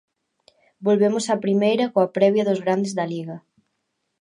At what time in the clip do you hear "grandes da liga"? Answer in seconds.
2.65-3.37